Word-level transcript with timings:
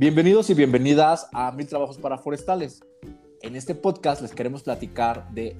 Bienvenidos 0.00 0.48
y 0.48 0.54
bienvenidas 0.54 1.28
a 1.32 1.50
Mil 1.50 1.66
Trabajos 1.66 1.98
para 1.98 2.18
Forestales. 2.18 2.84
En 3.42 3.56
este 3.56 3.74
podcast 3.74 4.22
les 4.22 4.32
queremos 4.32 4.62
platicar 4.62 5.28
de 5.32 5.56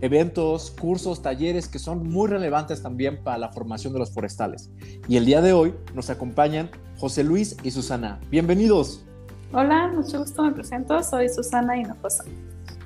eventos, 0.00 0.70
cursos, 0.80 1.22
talleres 1.22 1.66
que 1.66 1.80
son 1.80 2.08
muy 2.08 2.28
relevantes 2.28 2.84
también 2.84 3.20
para 3.24 3.36
la 3.36 3.48
formación 3.48 3.92
de 3.92 3.98
los 3.98 4.14
forestales. 4.14 4.70
Y 5.08 5.16
el 5.16 5.26
día 5.26 5.40
de 5.40 5.52
hoy 5.52 5.74
nos 5.92 6.08
acompañan 6.08 6.70
José 6.98 7.24
Luis 7.24 7.56
y 7.64 7.72
Susana. 7.72 8.20
Bienvenidos. 8.30 9.04
Hola, 9.52 9.88
mucho 9.88 10.20
gusto, 10.20 10.44
me 10.44 10.52
presento, 10.52 11.02
soy 11.02 11.28
Susana 11.28 11.76
Hinojosa. 11.76 12.22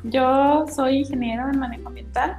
Yo 0.04 0.64
soy 0.74 1.00
ingeniero 1.00 1.50
en 1.50 1.58
manejo 1.58 1.88
ambiental 1.88 2.34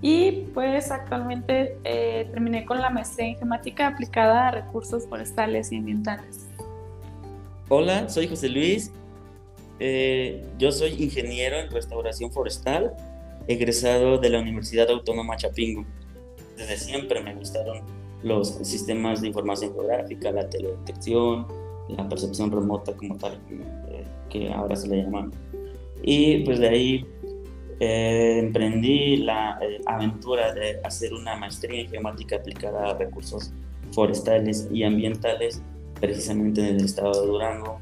y 0.00 0.48
pues 0.54 0.90
actualmente 0.90 1.78
eh, 1.84 2.28
terminé 2.32 2.66
con 2.66 2.80
la 2.80 2.90
maestría 2.90 3.28
en 3.28 3.38
gemática 3.38 3.86
aplicada 3.86 4.48
a 4.48 4.50
recursos 4.50 5.06
forestales 5.06 5.70
y 5.70 5.76
ambientales. 5.76 6.48
Hola, 7.74 8.06
soy 8.10 8.28
José 8.28 8.50
Luis. 8.50 8.92
Eh, 9.80 10.44
yo 10.58 10.70
soy 10.70 10.90
ingeniero 11.02 11.56
en 11.56 11.70
restauración 11.70 12.30
forestal, 12.30 12.92
egresado 13.48 14.18
de 14.18 14.28
la 14.28 14.40
Universidad 14.40 14.90
Autónoma 14.90 15.38
Chapingo. 15.38 15.86
Desde 16.58 16.76
siempre 16.76 17.22
me 17.22 17.34
gustaron 17.34 17.80
los 18.22 18.48
sistemas 18.62 19.22
de 19.22 19.28
información 19.28 19.72
geográfica, 19.72 20.30
la 20.32 20.50
teledetección, 20.50 21.46
la 21.88 22.06
percepción 22.10 22.50
remota 22.50 22.92
como 22.92 23.16
tal, 23.16 23.40
eh, 23.48 24.04
que 24.28 24.52
ahora 24.52 24.76
se 24.76 24.88
le 24.88 25.04
llama. 25.04 25.30
Y 26.02 26.44
pues 26.44 26.58
de 26.58 26.68
ahí 26.68 27.06
eh, 27.80 28.38
emprendí 28.38 29.16
la 29.16 29.58
aventura 29.86 30.52
de 30.52 30.78
hacer 30.84 31.14
una 31.14 31.36
maestría 31.36 31.80
en 31.80 31.88
geomática 31.88 32.36
aplicada 32.36 32.90
a 32.90 32.98
recursos 32.98 33.50
forestales 33.92 34.68
y 34.70 34.82
ambientales 34.82 35.62
precisamente 36.02 36.68
en 36.68 36.80
el 36.80 36.84
estado 36.84 37.12
de 37.12 37.26
Durango, 37.28 37.80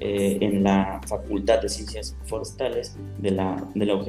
eh, 0.00 0.38
en 0.40 0.64
la 0.64 1.02
Facultad 1.06 1.60
de 1.60 1.68
Ciencias 1.68 2.16
Forestales 2.24 2.96
de 3.18 3.30
la, 3.30 3.62
de 3.74 3.84
la 3.84 4.02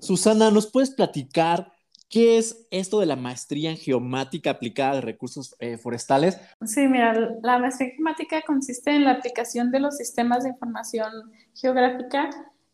Susana, 0.00 0.50
¿nos 0.50 0.66
puedes 0.72 0.90
platicar 0.90 1.70
qué 2.08 2.38
es 2.38 2.66
esto 2.72 2.98
de 2.98 3.06
la 3.06 3.14
maestría 3.14 3.70
en 3.70 3.76
geomática 3.76 4.50
aplicada 4.50 4.96
de 4.96 5.02
recursos 5.02 5.54
eh, 5.60 5.78
forestales? 5.78 6.40
Sí, 6.66 6.88
mira, 6.88 7.14
la 7.40 7.60
maestría 7.60 7.90
en 7.90 7.94
geomática 7.94 8.42
consiste 8.44 8.90
en 8.90 9.04
la 9.04 9.12
aplicación 9.12 9.70
de 9.70 9.78
los 9.78 9.96
sistemas 9.96 10.42
de 10.42 10.50
información 10.50 11.12
geográfica 11.54 12.30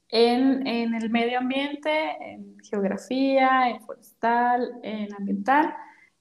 en, 0.09 0.67
en, 0.67 0.95
el 0.95 1.11
medio 1.11 1.39
ambiente, 1.39 1.91
en 2.21 2.59
geografía, 2.61 3.71
en 3.71 3.81
forestal, 3.83 4.79
en 4.83 5.13
ambiental. 5.15 5.75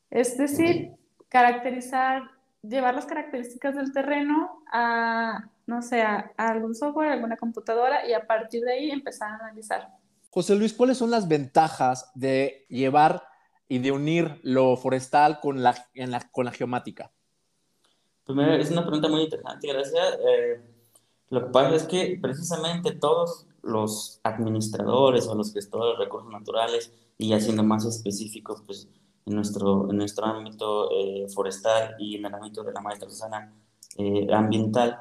Es 0.09 0.37
decir, 0.37 0.91
caracterizar, 1.29 2.23
llevar 2.61 2.95
las 2.95 3.05
características 3.05 3.75
del 3.75 3.91
terreno 3.91 4.63
a, 4.71 5.49
no 5.65 5.81
sé, 5.81 6.01
a, 6.01 6.31
algún 6.37 6.75
software, 6.75 7.09
alguna 7.09 7.37
computadora 7.37 8.07
y 8.07 8.13
a 8.13 8.25
partir 8.25 8.63
de 8.63 8.73
ahí 8.73 8.91
empezar 8.91 9.31
a 9.31 9.35
analizar. 9.35 9.89
José 10.29 10.55
Luis, 10.55 10.73
¿cuáles 10.73 10.97
son 10.97 11.11
las 11.11 11.27
ventajas 11.27 12.11
de 12.15 12.65
llevar 12.69 13.23
y 13.67 13.79
de 13.79 13.91
unir 13.91 14.39
lo 14.43 14.77
forestal 14.77 15.39
con 15.39 15.63
la, 15.63 15.75
en 15.93 16.11
la, 16.11 16.19
con 16.31 16.45
la 16.45 16.51
geomática? 16.51 17.11
Pues 18.25 18.37
es 18.65 18.71
una 18.71 18.81
pregunta 18.81 19.09
muy 19.09 19.23
interesante, 19.23 19.67
gracias. 19.67 20.17
Eh, 20.27 20.61
lo 21.29 21.45
que 21.45 21.51
pasa 21.51 21.75
es 21.75 21.83
que 21.83 22.17
precisamente 22.21 22.93
todos 22.93 23.47
los 23.63 24.19
administradores 24.23 25.27
o 25.27 25.35
los 25.35 25.53
gestores 25.53 25.97
de 25.97 26.05
recursos 26.05 26.31
naturales 26.31 26.91
y 27.17 27.29
ya 27.29 27.39
siendo 27.39 27.63
más 27.63 27.85
específicos 27.85 28.61
pues 28.65 28.87
en 29.25 29.35
nuestro, 29.35 29.89
en 29.89 29.97
nuestro 29.97 30.25
ámbito 30.25 30.91
eh, 30.91 31.27
forestal 31.33 31.95
y 31.97 32.17
en 32.17 32.25
el 32.25 32.33
ámbito 32.33 32.63
de 32.63 32.73
la 32.73 32.81
maestra 32.81 33.09
Susana 33.09 33.53
eh, 33.97 34.27
ambiental, 34.33 34.99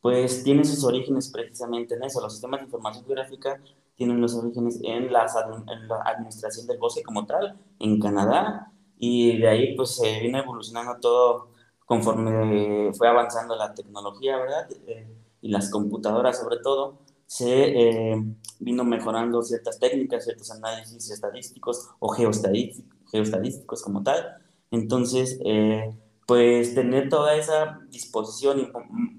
pues 0.00 0.42
tienen 0.42 0.64
sus 0.64 0.84
orígenes 0.84 1.28
precisamente 1.28 1.94
en 1.94 2.04
eso. 2.04 2.20
Los 2.20 2.32
sistemas 2.32 2.60
de 2.60 2.66
información 2.66 3.04
geográfica 3.04 3.60
tienen 3.94 4.20
los 4.20 4.34
orígenes 4.34 4.80
en, 4.82 5.12
las, 5.12 5.34
en 5.36 5.88
la 5.88 6.02
administración 6.02 6.66
del 6.66 6.78
bosque 6.78 7.02
como 7.02 7.26
tal, 7.26 7.58
en 7.80 8.00
Canadá, 8.00 8.72
y 8.96 9.38
de 9.38 9.48
ahí 9.48 9.76
pues 9.76 9.96
se 9.96 10.20
vino 10.20 10.38
evolucionando 10.38 10.98
todo 11.00 11.48
conforme 11.84 12.92
fue 12.92 13.08
avanzando 13.08 13.56
la 13.56 13.74
tecnología, 13.74 14.36
¿verdad? 14.36 14.68
Eh, 14.86 15.06
y 15.40 15.48
las 15.48 15.70
computadoras 15.70 16.38
sobre 16.38 16.58
todo 16.58 16.98
se 17.28 17.50
eh, 17.52 18.16
vino 18.58 18.84
mejorando 18.84 19.42
ciertas 19.42 19.78
técnicas, 19.78 20.24
ciertos 20.24 20.50
análisis 20.50 21.10
estadísticos 21.10 21.90
o 21.98 22.08
geoestadísticos, 22.08 23.82
como 23.82 24.02
tal. 24.02 24.38
Entonces, 24.70 25.38
eh, 25.44 25.94
pues 26.26 26.74
tener 26.74 27.10
toda 27.10 27.36
esa 27.36 27.80
disposición 27.90 28.72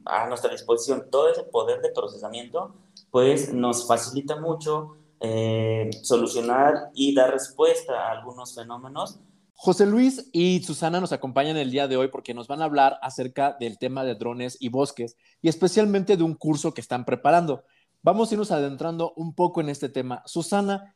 a 0.06 0.28
nuestra 0.28 0.50
disposición, 0.50 1.06
todo 1.12 1.30
ese 1.30 1.44
poder 1.44 1.82
de 1.82 1.92
procesamiento, 1.92 2.74
pues 3.12 3.54
nos 3.54 3.88
facilita 3.88 4.38
mucho 4.42 4.98
eh, 5.20 5.92
solucionar 6.02 6.90
y 6.96 7.14
dar 7.14 7.32
respuesta 7.32 7.94
a 7.94 8.12
algunos 8.12 8.56
fenómenos. 8.56 9.20
José 9.54 9.86
Luis 9.86 10.30
y 10.32 10.64
Susana 10.64 11.00
nos 11.00 11.12
acompañan 11.12 11.58
el 11.58 11.70
día 11.70 11.88
de 11.88 11.98
hoy 11.98 12.08
porque 12.08 12.34
nos 12.34 12.48
van 12.48 12.62
a 12.62 12.66
hablar 12.66 12.98
acerca 13.02 13.56
del 13.60 13.78
tema 13.78 14.04
de 14.04 14.16
drones 14.16 14.58
y 14.60 14.70
bosques 14.70 15.16
y 15.42 15.50
especialmente 15.50 16.18
de 16.18 16.24
un 16.24 16.34
curso 16.34 16.74
que 16.74 16.82
están 16.82 17.06
preparando. 17.06 17.66
Vamos 18.02 18.32
a 18.32 18.36
irnos 18.36 18.52
adentrando 18.52 19.14
un 19.18 19.34
poco 19.34 19.60
en 19.60 19.68
este 19.68 19.90
tema. 19.90 20.24
Susana, 20.26 20.96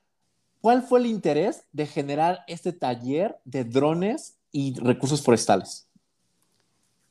¿cuál 0.61 0.83
fue 0.83 1.01
el 1.01 1.07
interés 1.07 1.67
de 1.73 1.85
generar 1.85 2.39
este 2.47 2.71
taller 2.71 3.37
de 3.43 3.65
drones 3.65 4.39
y 4.51 4.79
recursos 4.79 5.21
forestales? 5.21 5.89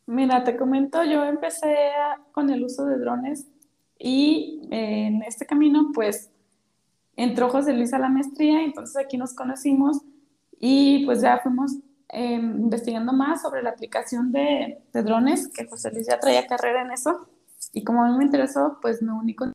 Mira, 0.06 0.44
te 0.44 0.56
comento, 0.56 1.04
yo 1.04 1.24
empecé 1.24 1.76
con 2.32 2.48
el 2.48 2.64
uso 2.64 2.86
de 2.86 2.98
drones 2.98 3.46
y 3.98 4.66
en 4.70 5.22
este 5.22 5.44
camino, 5.44 5.90
pues, 5.92 6.30
entró 7.14 7.50
José 7.50 7.74
Luis 7.74 7.92
a 7.92 7.98
la 7.98 8.08
maestría, 8.08 8.64
entonces 8.64 8.96
aquí 8.96 9.18
nos 9.18 9.34
conocimos 9.34 9.98
y 10.58 11.04
pues 11.04 11.20
ya 11.20 11.38
fuimos 11.38 11.76
em, 12.08 12.62
investigando 12.62 13.12
más 13.12 13.42
sobre 13.42 13.62
la 13.62 13.70
aplicación 13.70 14.32
de, 14.32 14.82
de, 14.92 15.02
drones, 15.02 15.48
que 15.48 15.66
José 15.66 15.92
Luis 15.92 16.06
ya 16.06 16.18
traía 16.18 16.46
carrera 16.46 16.82
en 16.82 16.92
eso, 16.92 17.28
y 17.72 17.84
como 17.84 18.02
a 18.02 18.08
mí 18.08 18.16
me 18.16 18.24
interesó, 18.24 18.78
pues 18.80 19.02
me 19.02 19.12
uní 19.12 19.34
con 19.34 19.52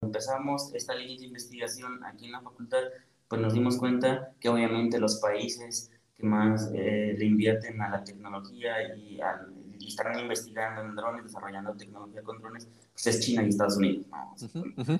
empezamos 0.00 0.74
esta 0.74 0.94
línea 0.94 1.18
de 1.18 1.26
investigación 1.26 2.04
aquí 2.04 2.26
en 2.26 2.32
la 2.32 2.40
facultad, 2.40 2.82
pues 3.28 3.40
nos 3.40 3.52
dimos 3.52 3.76
cuenta 3.76 4.32
que 4.40 4.48
obviamente 4.48 4.98
los 4.98 5.16
países 5.16 5.90
que 6.16 6.26
más 6.26 6.70
eh, 6.74 7.14
le 7.16 7.24
invierten 7.24 7.80
a 7.80 7.90
la 7.90 8.04
tecnología 8.04 8.94
y, 8.96 9.20
están 9.86 10.18
investigando 10.18 10.82
en 10.82 10.94
drones, 10.94 11.24
desarrollando 11.24 11.72
tecnología 11.74 12.22
con 12.22 12.38
drones, 12.40 12.68
pues 12.92 13.06
es 13.06 13.20
China 13.20 13.42
y 13.42 13.48
Estados 13.48 13.78
Unidos, 13.78 14.04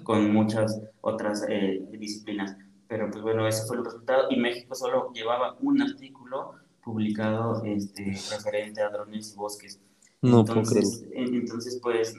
con 0.03 0.33
muchas 0.33 0.81
otras 1.03 1.45
eh, 1.47 1.87
disciplinas. 1.99 2.57
Pero 2.89 3.11
pues 3.11 3.23
bueno, 3.23 3.47
ese 3.47 3.67
fue 3.67 3.77
el 3.77 3.85
resultado 3.85 4.29
y 4.31 4.39
México 4.39 4.75
solo 4.75 5.13
llevaba 5.13 5.59
un 5.61 5.83
artículo 5.83 6.55
publicado 6.83 7.63
este, 7.65 8.17
referente 8.31 8.81
a 8.81 8.89
drones 8.89 9.35
y 9.35 9.37
bosques. 9.37 9.79
No 10.23 10.41
entonces, 10.41 11.05
entonces, 11.13 11.79
pues 11.83 12.17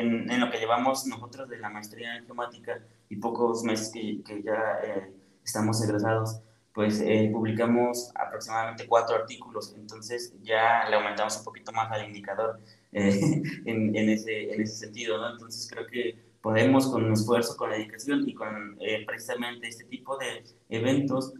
en, 0.00 0.30
en, 0.30 0.40
lo 0.40 0.50
que 0.50 0.58
llevamos 0.58 1.06
nosotros 1.06 1.48
de 1.48 1.58
la 1.58 1.68
maestría 1.68 2.16
en 2.16 2.26
geomática 2.26 2.80
y 3.08 3.16
pocos 3.16 3.62
meses 3.64 3.90
que, 3.92 4.22
que 4.22 4.42
ya 4.42 4.80
eh, 4.84 5.12
estamos 5.44 5.82
egresados, 5.82 6.40
pues 6.72 7.00
eh, 7.00 7.28
publicamos 7.32 8.12
aproximadamente 8.14 8.86
cuatro 8.86 9.16
artículos, 9.16 9.74
entonces 9.76 10.34
ya 10.42 10.88
le 10.88 10.96
aumentamos 10.96 11.36
un 11.38 11.44
poquito 11.44 11.72
más 11.72 11.90
al 11.90 12.06
indicador 12.06 12.60
eh, 12.92 13.42
en, 13.66 13.94
en, 13.94 14.08
ese, 14.08 14.52
en 14.52 14.62
ese 14.62 14.86
sentido, 14.86 15.18
¿no? 15.18 15.30
Entonces 15.32 15.68
creo 15.70 15.86
que 15.86 16.18
podemos 16.40 16.88
con 16.88 17.12
esfuerzo, 17.12 17.56
con 17.56 17.70
dedicación 17.70 18.26
y 18.28 18.34
con 18.34 18.78
precisamente 19.06 19.68
este 19.68 19.84
tipo 19.84 20.16
de 20.16 20.42
eventos, 20.70 21.34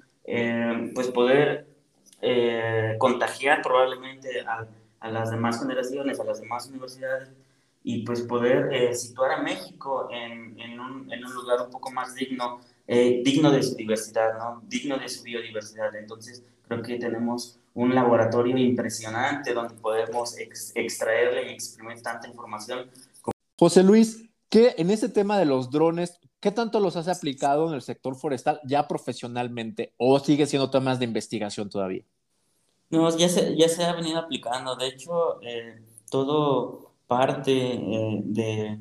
pues 0.94 1.08
poder 1.08 1.66
contagiar 2.98 3.62
probablemente 3.62 4.42
a, 4.42 4.66
a 5.00 5.10
las 5.10 5.30
demás 5.30 5.58
generaciones, 5.58 6.20
a 6.20 6.24
las 6.24 6.40
demás 6.40 6.68
universidades, 6.68 7.30
y 7.82 8.02
pues 8.02 8.22
poder 8.22 8.72
eh, 8.72 8.94
situar 8.94 9.32
a 9.32 9.42
México 9.42 10.08
en, 10.10 10.58
en, 10.60 10.78
un, 10.78 11.12
en, 11.12 11.24
un, 11.24 11.32
lugar 11.32 11.62
un 11.62 11.70
poco 11.70 11.90
más 11.90 12.14
digno, 12.14 12.60
eh, 12.86 13.22
digno 13.24 13.50
de 13.50 13.62
su 13.62 13.74
diversidad, 13.74 14.38
¿no? 14.38 14.62
digno 14.66 14.98
de 14.98 15.08
su 15.08 15.22
biodiversidad. 15.22 15.94
Entonces 15.96 16.42
creo 16.68 16.82
que 16.82 16.98
tenemos 16.98 17.58
un 17.74 17.94
laboratorio 17.94 18.56
impresionante 18.56 19.54
donde 19.54 19.74
podemos 19.74 20.36
extraerle 20.74 21.50
y 21.50 21.54
exprimir 21.54 22.02
tanta 22.02 22.28
información. 22.28 22.90
José 23.58 23.82
Luis, 23.82 24.28
¿qué 24.48 24.74
en 24.76 24.90
ese 24.90 25.08
tema 25.08 25.38
de 25.38 25.46
los 25.46 25.70
drones, 25.70 26.18
qué 26.40 26.50
tanto 26.50 26.80
los 26.80 26.96
has 26.96 27.08
aplicado 27.08 27.68
en 27.68 27.74
el 27.74 27.82
sector 27.82 28.16
forestal 28.16 28.60
ya 28.64 28.86
profesionalmente 28.88 29.94
o 29.96 30.18
sigue 30.18 30.46
siendo 30.46 30.70
temas 30.70 30.98
de 30.98 31.06
investigación 31.06 31.70
todavía? 31.70 32.04
No, 32.90 33.16
ya 33.16 33.28
se, 33.28 33.56
ya 33.56 33.68
se 33.68 33.84
ha 33.84 33.94
venido 33.94 34.18
aplicando. 34.18 34.74
De 34.74 34.88
hecho, 34.88 35.40
eh, 35.42 35.80
todo 36.10 36.89
parte 37.10 37.52
eh, 37.52 38.20
de 38.22 38.78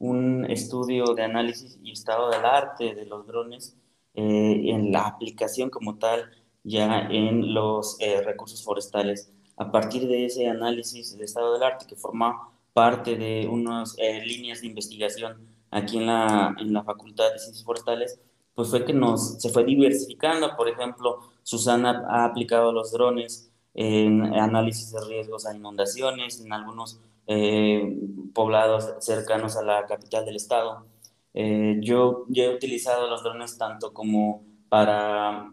un 0.00 0.44
estudio 0.50 1.14
de 1.14 1.22
análisis 1.22 1.78
y 1.80 1.92
estado 1.92 2.28
del 2.28 2.44
arte 2.44 2.92
de 2.92 3.06
los 3.06 3.24
drones 3.24 3.76
eh, 4.14 4.62
en 4.72 4.90
la 4.90 5.06
aplicación 5.06 5.70
como 5.70 5.96
tal 5.96 6.28
ya 6.64 7.02
en 7.02 7.54
los 7.54 7.96
eh, 8.00 8.20
recursos 8.22 8.64
forestales. 8.64 9.32
a 9.56 9.70
partir 9.70 10.08
de 10.08 10.24
ese 10.24 10.48
análisis 10.48 11.12
del 11.12 11.22
estado 11.22 11.52
del 11.52 11.62
arte 11.62 11.86
que 11.86 11.94
forma 11.94 12.50
parte 12.72 13.16
de 13.16 13.46
unas 13.46 13.96
líneas 14.24 14.60
de 14.60 14.66
investigación 14.66 15.32
aquí 15.70 15.98
en 15.98 16.06
la, 16.06 16.56
en 16.58 16.72
la 16.72 16.82
Facultad 16.82 17.32
de 17.32 17.38
Ciencias 17.38 17.64
Forestales, 17.64 18.20
pues 18.56 18.70
fue 18.70 18.84
que 18.84 18.92
nos, 18.92 19.40
se 19.40 19.50
fue 19.50 19.64
diversificando. 19.64 20.56
Por 20.56 20.68
ejemplo, 20.68 21.20
Susana 21.44 22.04
ha 22.08 22.24
aplicado 22.24 22.72
los 22.72 22.90
drones 22.92 23.52
en 23.74 24.22
análisis 24.34 24.92
de 24.92 25.00
riesgos 25.06 25.46
a 25.46 25.54
inundaciones 25.56 26.40
en 26.40 26.52
algunos 26.52 27.00
eh, 27.28 27.96
poblados 28.34 28.94
cercanos 28.98 29.56
a 29.56 29.62
la 29.62 29.86
capital 29.86 30.24
del 30.24 30.36
estado. 30.36 30.86
Eh, 31.34 31.76
yo, 31.80 32.24
yo, 32.28 32.44
he 32.44 32.54
utilizado 32.54 33.08
los 33.08 33.22
drones 33.22 33.56
tanto 33.56 33.92
como 33.92 34.44
para 34.68 35.52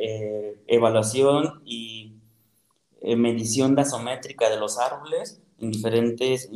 eh, 0.00 0.60
evaluación 0.66 1.62
y 1.64 2.14
medición 3.02 3.74
dasométrica 3.74 4.50
de 4.50 4.58
los 4.58 4.78
árboles 4.78 5.40
en 5.58 5.70
diferentes 5.70 6.50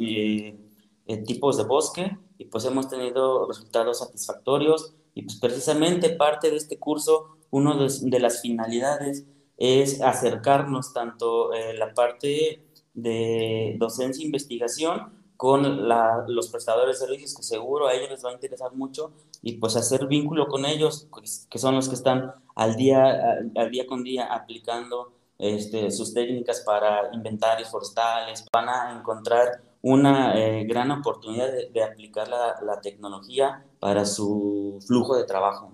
tipos 1.27 1.57
de 1.57 1.65
bosque 1.65 2.19
y 2.37 2.47
pues 2.47 2.65
hemos 2.65 2.89
tenido 2.89 3.47
resultados 3.47 4.01
satisfactorios 4.01 4.95
y 5.15 5.23
pues 5.23 5.39
precisamente 5.39 6.11
parte 6.11 6.51
de 6.51 6.57
este 6.57 6.79
curso, 6.79 7.37
una 7.51 7.77
de, 7.77 8.21
las 8.21 8.43
finalidades 8.43 9.25
es 9.57 10.01
acercarnos 10.03 10.93
tanto 10.93 11.53
eh, 11.53 11.75
la 11.75 11.95
parte 11.95 12.64
de 12.95 13.77
docencia 13.79 14.23
e 14.23 14.27
investigación 14.27 15.13
con 15.37 15.89
los 16.29 16.49
prestadores 16.49 16.99
de 16.99 17.07
servicios 17.07 17.35
que 17.35 17.43
seguro 17.43 17.89
a 17.89 17.93
ellos 17.93 18.09
les 18.09 18.25
va 18.25 18.31
a 18.31 18.35
interesar 18.35 18.73
mucho 18.73 19.13
y 19.43 19.55
pues 19.55 19.77
hacer 19.77 20.07
vínculo 20.07 20.47
con 20.47 20.65
ellos 20.65 21.09
pues, 21.11 21.47
que 21.51 21.59
son 21.59 21.75
los 21.75 21.89
que 21.89 21.97
están 21.97 22.33
al 22.55 22.77
día 22.77 23.41
al 23.57 23.71
día 23.71 23.85
con 23.87 24.05
día 24.05 24.33
aplicando 24.33 25.13
este, 25.39 25.91
sus 25.91 26.15
técnicas 26.15 26.61
para 26.61 27.13
inventarios 27.13 27.69
forestales 27.69 28.47
van 28.53 28.69
a 28.69 28.97
encontrar 28.97 29.61
una 29.83 30.39
eh, 30.39 30.65
gran 30.65 30.91
oportunidad 30.93 31.49
de, 31.71 31.83
aplicar 31.83 32.29
la, 32.29 32.57
la, 32.63 32.81
tecnología 32.81 33.67
para 33.81 34.07
su 34.07 34.79
flujo 34.87 35.15
de 35.15 35.25
trabajo. 35.25 35.74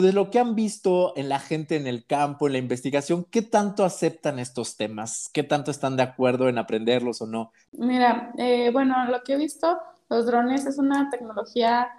De 0.00 0.12
lo 0.12 0.30
que 0.30 0.38
han 0.38 0.54
visto 0.54 1.12
en 1.16 1.28
la 1.28 1.38
gente 1.38 1.76
en 1.76 1.86
el 1.86 2.06
campo, 2.06 2.46
en 2.46 2.54
la 2.54 2.58
investigación, 2.58 3.24
¿qué 3.30 3.42
tanto 3.42 3.84
aceptan 3.84 4.38
estos 4.38 4.76
temas? 4.76 5.28
¿Qué 5.32 5.42
tanto 5.42 5.70
están 5.70 5.96
de 5.96 6.02
acuerdo 6.02 6.48
en 6.48 6.58
aprenderlos 6.58 7.22
o 7.22 7.26
no? 7.26 7.52
Mira, 7.72 8.32
eh, 8.38 8.70
bueno, 8.72 9.04
lo 9.06 9.22
que 9.22 9.34
he 9.34 9.36
visto, 9.36 9.78
los 10.08 10.26
drones 10.26 10.66
es 10.66 10.78
una 10.78 11.10
tecnología 11.10 11.90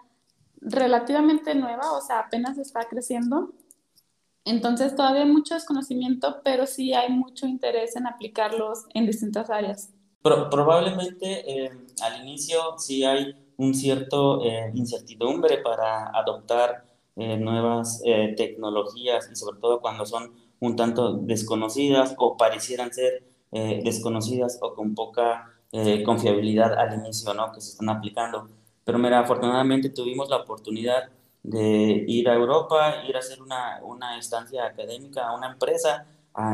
relativamente 0.59 1.55
nueva, 1.55 1.91
o 1.93 2.01
sea, 2.01 2.19
apenas 2.19 2.57
está 2.57 2.81
creciendo. 2.89 3.53
Entonces 4.43 4.95
todavía 4.95 5.21
hay 5.21 5.29
mucho 5.29 5.53
desconocimiento, 5.53 6.41
pero 6.43 6.65
sí 6.65 6.93
hay 6.93 7.09
mucho 7.09 7.45
interés 7.45 7.95
en 7.95 8.07
aplicarlos 8.07 8.85
en 8.93 9.05
distintas 9.05 9.49
áreas 9.49 9.93
probablemente 10.21 11.65
eh, 11.65 11.71
al 12.01 12.21
inicio 12.21 12.77
sí 12.77 13.03
hay 13.03 13.35
un 13.57 13.73
cierto 13.73 14.43
eh, 14.43 14.71
incertidumbre 14.73 15.57
para 15.57 16.07
adoptar 16.07 16.85
eh, 17.15 17.37
nuevas 17.37 18.01
tecnologías 18.37 19.29
y 19.31 19.35
sobre 19.35 19.59
todo 19.59 19.81
cuando 19.81 20.05
son 20.05 20.33
un 20.59 20.75
tanto 20.75 21.13
desconocidas 21.13 22.15
o 22.17 22.37
parecieran 22.37 22.93
ser 22.93 23.23
desconocidas 23.51 24.59
o 24.61 24.73
con 24.73 24.95
poca 24.95 25.51
confiabilidad 26.05 26.73
al 26.73 26.99
inicio, 26.99 27.33
¿no? 27.33 27.51
Que 27.51 27.59
se 27.59 27.71
están 27.71 27.89
aplicando. 27.89 28.47
Pero 28.85 28.97
mira, 28.97 29.19
afortunadamente 29.19 29.89
tuvimos 29.89 30.29
la 30.29 30.37
oportunidad 30.37 31.09
de 31.43 32.05
ir 32.07 32.29
a 32.29 32.35
Europa, 32.35 33.03
ir 33.07 33.15
a 33.15 33.19
hacer 33.19 33.41
una, 33.41 33.79
una 33.83 34.17
estancia 34.17 34.65
académica 34.65 35.27
a 35.27 35.35
una 35.35 35.51
empresa, 35.51 36.05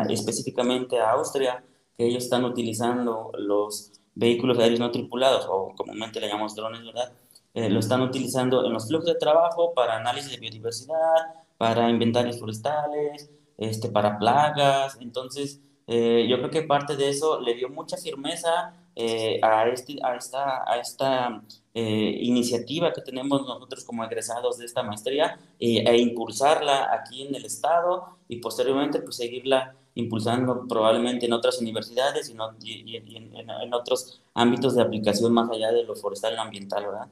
específicamente 0.09 1.00
a 1.00 1.12
Austria, 1.12 1.63
que 1.95 2.06
ellos 2.06 2.24
están 2.24 2.45
utilizando 2.45 3.31
los 3.38 3.92
vehículos 4.15 4.57
aéreos 4.57 4.80
no 4.80 4.92
tripulados, 4.92 5.45
o 5.50 5.74
comúnmente 5.75 6.19
le 6.19 6.27
llamamos 6.27 6.56
drones, 6.56 6.83
¿verdad? 6.83 7.12
Eh, 7.57 7.71
lo 7.71 7.80
están 7.80 8.01
utilizando 8.01 8.63
en 8.63 8.71
los 8.71 8.88
flujos 8.88 9.07
de 9.07 9.15
trabajo 9.15 9.74
para 9.74 9.95
análisis 9.98 10.30
de 10.30 10.38
biodiversidad, 10.38 11.33
para 11.57 11.89
inventarios 11.89 12.39
forestales, 12.39 13.31
este, 13.57 13.89
para 13.89 14.19
plagas. 14.19 14.95
Entonces, 15.01 15.59
eh, 15.88 16.27
yo 16.30 16.38
creo 16.38 16.51
que 16.51 16.62
parte 16.62 16.95
de 16.95 17.09
eso 17.09 17.42
le 17.42 17.56
dio 17.56 17.69
mucha 17.69 17.98
firmeza 17.98 18.75
eh, 18.95 19.39
a, 19.42 19.68
este, 19.69 19.95
a 20.04 20.15
esta, 20.15 20.71
a 20.71 20.77
esta 20.77 21.42
iniciativa 21.74 22.94
que 22.94 23.01
tenemos 23.01 23.42
nosotros 23.42 23.83
como 23.83 24.04
egresados 24.04 24.57
de 24.59 24.65
esta 24.65 24.83
maestría 24.83 25.39
e 25.59 25.98
impulsarla 25.98 26.92
aquí 26.94 27.24
en 27.24 27.36
el 27.36 27.45
estado 27.45 28.18
y 28.27 28.38
posteriormente 28.38 29.00
pues 29.00 29.15
seguirla 29.18 29.75
impulsando 29.94 30.68
probablemente 30.68 31.27
en 31.27 31.33
otras 31.33 31.59
universidades 31.59 32.33
y, 32.63 32.98
en, 32.98 33.74
otros 33.74 34.21
ámbitos 34.33 34.75
de 34.75 34.81
aplicación 34.81 35.33
más 35.33 35.51
allá 35.51 35.71
de 35.71 35.83
lo 35.83 35.95
forestal 35.95 36.33
y 36.33 36.38
ambiental, 36.38 36.86
¿verdad? 36.86 37.07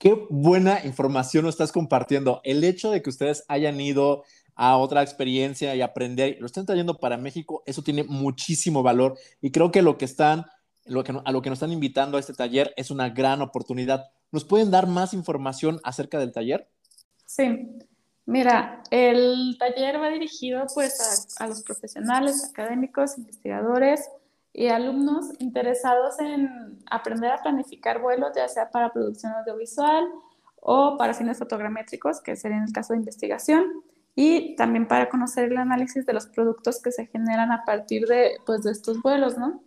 Qué 0.00 0.26
buena 0.30 0.82
información 0.86 1.44
nos 1.44 1.56
estás 1.56 1.72
compartiendo. 1.72 2.40
El 2.42 2.64
hecho 2.64 2.90
de 2.90 3.02
que 3.02 3.10
ustedes 3.10 3.44
hayan 3.48 3.78
ido 3.78 4.24
a 4.54 4.78
otra 4.78 5.02
experiencia 5.02 5.76
y 5.76 5.82
aprender, 5.82 6.38
lo 6.40 6.46
estén 6.46 6.64
trayendo 6.64 6.96
para 6.96 7.18
México, 7.18 7.62
eso 7.66 7.82
tiene 7.82 8.04
muchísimo 8.04 8.82
valor 8.82 9.18
y 9.42 9.50
creo 9.50 9.70
que 9.70 9.82
lo 9.82 9.98
que 9.98 10.06
están, 10.06 10.46
lo 10.86 11.04
que, 11.04 11.12
a 11.22 11.32
lo 11.32 11.42
que 11.42 11.50
nos 11.50 11.58
están 11.58 11.70
invitando 11.70 12.16
a 12.16 12.20
este 12.20 12.32
taller 12.32 12.72
es 12.78 12.90
una 12.90 13.10
gran 13.10 13.42
oportunidad. 13.42 14.06
¿Nos 14.32 14.46
pueden 14.46 14.70
dar 14.70 14.86
más 14.86 15.12
información 15.12 15.80
acerca 15.84 16.18
del 16.18 16.32
taller? 16.32 16.66
Sí, 17.26 17.44
Mira, 18.24 18.82
el 18.90 19.56
taller 19.58 20.00
va 20.00 20.08
dirigido 20.08 20.64
pues 20.72 21.34
a, 21.38 21.48
los 21.48 21.62
profesionales, 21.62 22.48
académicos, 22.48 23.18
investigadores 23.18 24.08
y 24.52 24.68
alumnos 24.68 25.26
interesados 25.38 26.18
en 26.18 26.78
aprender 26.90 27.30
a 27.30 27.42
planificar 27.42 28.00
vuelos, 28.00 28.32
ya 28.34 28.48
sea 28.48 28.70
para 28.70 28.92
producción 28.92 29.32
audiovisual 29.32 30.08
o 30.56 30.96
para 30.98 31.14
fines 31.14 31.38
fotogramétricos, 31.38 32.20
que 32.20 32.36
sería 32.36 32.58
en 32.58 32.64
el 32.64 32.72
caso 32.72 32.92
de 32.92 32.98
investigación, 32.98 33.64
y 34.14 34.56
también 34.56 34.86
para 34.88 35.08
conocer 35.08 35.50
el 35.50 35.56
análisis 35.56 36.04
de 36.04 36.12
los 36.12 36.26
productos 36.26 36.82
que 36.82 36.92
se 36.92 37.06
generan 37.06 37.52
a 37.52 37.64
partir 37.64 38.06
de, 38.06 38.32
pues, 38.44 38.62
de 38.64 38.72
estos 38.72 39.00
vuelos, 39.00 39.38
¿no? 39.38 39.62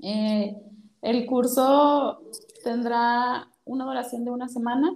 Eh, 0.00 0.56
el 1.02 1.26
curso 1.26 2.22
tendrá 2.64 3.48
una 3.64 3.84
duración 3.84 4.24
de 4.24 4.30
una 4.30 4.48
semana, 4.48 4.94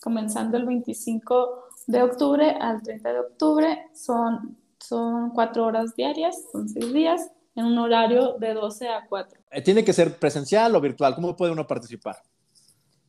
comenzando 0.00 0.56
el 0.56 0.66
25 0.66 1.64
de 1.88 2.02
octubre 2.02 2.56
al 2.60 2.82
30 2.82 3.12
de 3.12 3.18
octubre. 3.18 3.90
Son, 3.92 4.56
son 4.78 5.30
cuatro 5.30 5.66
horas 5.66 5.94
diarias, 5.94 6.44
son 6.52 6.68
seis 6.68 6.92
días, 6.92 7.30
en 7.56 7.64
un 7.64 7.78
horario 7.78 8.36
de 8.38 8.54
12 8.54 8.88
a 8.88 9.06
4. 9.08 9.40
Eh, 9.50 9.62
¿Tiene 9.62 9.82
que 9.82 9.92
ser 9.92 10.18
presencial 10.18 10.76
o 10.76 10.80
virtual? 10.80 11.14
¿Cómo 11.14 11.34
puede 11.34 11.52
uno 11.52 11.66
participar? 11.66 12.16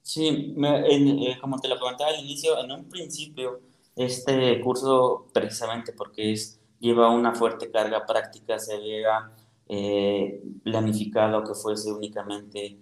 Sí, 0.02 0.56
eh, 0.64 1.38
como 1.42 1.60
te 1.60 1.68
lo 1.68 1.78
comentaba 1.78 2.12
al 2.12 2.22
inicio, 2.22 2.58
en 2.64 2.72
un 2.72 2.90
principio 2.90 3.60
este 3.96 4.62
curso, 4.62 5.28
precisamente 5.34 5.92
porque 5.92 6.32
es, 6.32 6.62
lleva 6.80 7.10
una 7.10 7.36
fuerte 7.36 7.70
carga 7.70 8.06
práctica, 8.06 8.58
se 8.58 8.76
había 8.76 9.32
eh, 9.68 10.42
planificado 10.64 11.44
que 11.44 11.54
fuese 11.54 11.92
únicamente 11.92 12.78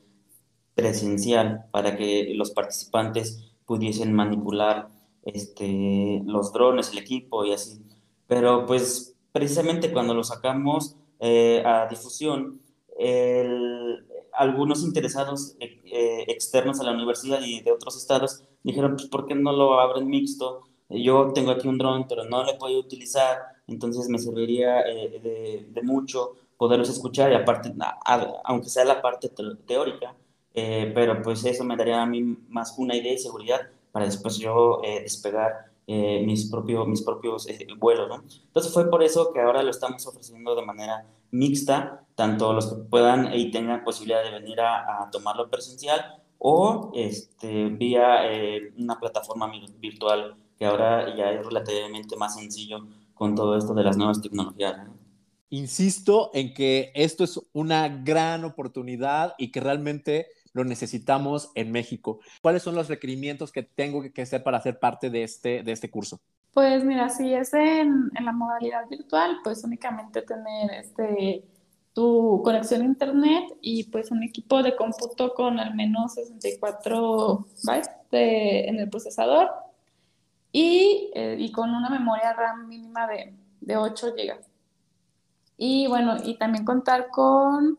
presencial 0.76 1.66
para 1.72 1.98
que 1.98 2.32
los 2.36 2.52
participantes 2.52 3.56
pudiesen 3.66 4.14
manipular 4.14 4.90
este, 5.24 6.22
los 6.26 6.54
drones, 6.54 6.92
el 6.92 7.00
equipo 7.00 7.44
y 7.44 7.54
así. 7.54 7.82
Pero 8.28 8.68
pues 8.68 9.16
precisamente 9.32 9.92
cuando 9.92 10.14
lo 10.14 10.24
sacamos 10.24 10.96
eh, 11.26 11.64
a 11.66 11.88
difusión, 11.88 12.62
algunos 14.34 14.84
interesados 14.84 15.56
eh, 15.60 16.26
externos 16.28 16.80
a 16.80 16.84
la 16.84 16.92
universidad 16.92 17.42
y 17.42 17.62
de 17.62 17.72
otros 17.72 17.98
estados 17.98 18.44
dijeron, 18.64 18.96
pues, 18.96 19.08
¿por 19.08 19.26
qué 19.26 19.36
no 19.36 19.52
lo 19.52 19.80
abren 19.80 20.08
mixto? 20.08 20.62
Yo 20.90 21.32
tengo 21.34 21.52
aquí 21.52 21.68
un 21.68 21.78
dron, 21.78 22.08
pero 22.08 22.26
no 22.26 22.44
lo 22.44 22.58
puedo 22.58 22.80
utilizar, 22.80 23.40
entonces 23.68 24.08
me 24.08 24.20
serviría 24.20 24.82
eh, 24.82 25.20
de, 25.24 25.66
de, 25.70 25.82
mucho 25.82 26.36
poderlos 26.58 26.90
escuchar 26.90 27.32
y 27.32 27.36
aparte, 27.36 27.74
aunque 28.44 28.70
sea 28.70 28.86
la 28.86 29.02
parte 29.02 29.30
teórica, 29.66 30.16
pero 30.54 31.22
pues 31.22 31.44
eso 31.44 31.64
me 31.64 31.76
daría 31.76 32.02
a 32.02 32.06
mí 32.06 32.22
más 32.50 32.76
una 32.78 32.96
idea 32.96 33.12
de 33.12 33.18
seguridad 33.18 33.62
para 33.96 34.08
después 34.08 34.38
yo 34.38 34.82
eh, 34.84 35.00
despegar 35.04 35.72
eh, 35.88 36.24
mis, 36.26 36.50
propio, 36.50 36.86
mis 36.86 37.02
propios 37.02 37.48
eh, 37.48 37.68
vuelos, 37.78 38.08
¿no? 38.08 38.16
Entonces 38.48 38.74
fue 38.74 38.90
por 38.90 39.04
eso 39.04 39.32
que 39.34 39.40
ahora 39.40 39.62
lo 39.62 39.72
estamos 39.72 40.06
ofreciendo 40.08 40.56
de 40.56 40.66
manera 40.66 41.06
mixta, 41.32 42.06
tanto 42.16 42.54
los 42.54 42.74
que 42.74 42.82
puedan 42.84 43.34
y 43.34 43.52
tengan 43.52 43.84
posibilidad 43.84 44.24
de 44.24 44.32
venir 44.32 44.62
a, 44.62 45.10
tomarlo 45.12 45.50
presencial 45.50 46.24
o 46.38 46.92
este, 46.96 47.70
vía 47.70 48.22
una 48.78 49.00
plataforma 49.00 49.52
virtual 49.80 50.36
que 50.58 50.66
ahora 50.66 51.16
ya 51.16 51.32
es 51.32 51.46
relativamente 51.46 52.16
más 52.16 52.36
sencillo 52.36 52.88
con 53.14 53.36
todo 53.36 53.58
esto 53.58 53.74
de 53.74 53.84
las 53.84 53.98
nuevas 53.98 54.22
tecnologías. 54.22 54.76
Insisto 55.50 56.32
en 56.34 56.54
que 56.54 56.92
esto 56.96 57.24
es 57.24 57.40
una 57.54 57.88
gran 57.88 58.44
oportunidad 58.44 59.36
y 59.38 59.52
que 59.52 59.60
realmente 59.60 60.28
lo 60.56 60.64
necesitamos 60.64 61.52
en 61.54 61.72
México. 61.72 62.20
¿Cuáles 62.42 62.64
son 62.64 62.76
los 62.76 62.88
requerimientos 62.88 63.52
que 63.52 63.62
tengo 63.62 64.02
que 64.02 64.22
hacer 64.22 64.42
para 64.42 64.62
ser 64.62 64.80
parte 64.80 65.10
de 65.10 65.24
este, 65.24 65.64
de 65.64 65.72
este 65.74 65.92
curso? 65.92 66.22
Pues 66.54 66.86
mira, 66.86 67.10
si 67.10 67.34
es 67.34 67.54
en, 67.54 68.10
en 68.16 68.26
la 68.26 68.32
modalidad 68.32 68.88
virtual, 68.90 69.40
pues 69.44 69.66
únicamente 69.66 70.22
tener 70.22 70.72
este, 70.72 71.44
tu 71.94 72.42
conexión 72.42 72.84
a 72.84 72.86
internet 72.86 73.44
y 73.60 73.84
pues 73.84 74.12
un 74.12 74.24
equipo 74.24 74.64
de 74.64 74.78
cómputo 74.78 75.34
con 75.34 75.60
al 75.60 75.76
menos 75.76 76.14
64 76.14 77.48
bytes 77.66 77.90
en 78.12 78.80
el 78.80 78.90
procesador 78.90 79.50
y, 80.54 81.12
eh, 81.14 81.36
y, 81.38 81.52
con 81.52 81.76
una 81.76 81.90
memoria 81.90 82.32
RAM 82.32 82.70
mínima 82.70 83.08
de, 83.08 83.36
de 83.60 83.76
8 83.76 84.14
GB. 84.14 84.40
Y 85.58 85.88
bueno, 85.88 86.16
y 86.24 86.38
también 86.38 86.64
contar 86.64 87.10
con, 87.10 87.78